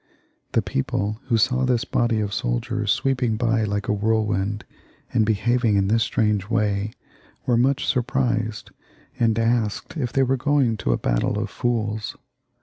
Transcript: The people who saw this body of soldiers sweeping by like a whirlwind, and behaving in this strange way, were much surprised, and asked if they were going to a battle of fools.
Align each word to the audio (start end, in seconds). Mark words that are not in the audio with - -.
The 0.53 0.63
people 0.63 1.19
who 1.27 1.37
saw 1.37 1.63
this 1.63 1.85
body 1.85 2.21
of 2.21 2.33
soldiers 2.33 2.91
sweeping 2.91 3.37
by 3.37 3.63
like 3.63 3.87
a 3.87 3.93
whirlwind, 3.93 4.65
and 5.13 5.27
behaving 5.27 5.75
in 5.75 5.89
this 5.89 6.01
strange 6.01 6.49
way, 6.49 6.93
were 7.45 7.55
much 7.55 7.85
surprised, 7.85 8.71
and 9.19 9.37
asked 9.37 9.95
if 9.97 10.11
they 10.11 10.23
were 10.23 10.37
going 10.37 10.75
to 10.77 10.91
a 10.93 10.97
battle 10.97 11.37
of 11.37 11.51
fools. 11.51 12.17